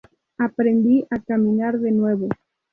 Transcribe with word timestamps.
Aprendí 0.39 1.05
a 1.11 1.19
caminar 1.19 1.77
de 1.79 1.91
nuevo. 1.91 2.27